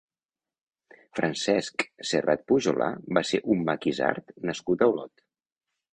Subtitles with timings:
[1.19, 5.25] Francesc Serrat Pujolar va ser un maquisard nascut a Olot.